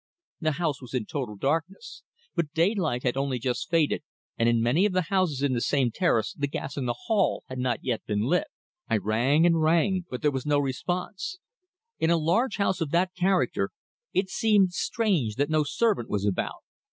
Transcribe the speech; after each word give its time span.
The 0.39 0.53
house 0.53 0.81
was 0.81 0.95
in 0.95 1.05
total 1.05 1.35
darkness, 1.35 2.01
but 2.33 2.53
daylight 2.55 3.03
had 3.03 3.15
only 3.15 3.37
just 3.37 3.69
faded, 3.69 4.01
and 4.35 4.49
in 4.49 4.59
many 4.59 4.87
of 4.87 4.93
the 4.93 5.03
houses 5.13 5.43
in 5.43 5.53
the 5.53 5.61
same 5.61 5.91
terrace 5.91 6.33
the 6.33 6.47
gas 6.47 6.75
in 6.75 6.87
the 6.87 6.95
hall 7.05 7.43
had 7.49 7.59
not 7.59 7.83
yet 7.83 8.03
been 8.07 8.21
lit. 8.21 8.47
I 8.89 8.97
rang 8.97 9.45
and 9.45 9.61
rang, 9.61 10.05
but 10.09 10.23
there 10.23 10.31
was 10.31 10.43
no 10.43 10.57
response. 10.57 11.37
In 11.99 12.09
a 12.09 12.17
large 12.17 12.55
house 12.55 12.81
of 12.81 12.89
that 12.89 13.13
character 13.15 13.69
it 14.11 14.27
seemed 14.31 14.73
strange 14.73 15.35
that 15.35 15.51
no 15.51 15.63
servant 15.63 16.09
was 16.09 16.25
about. 16.25 16.63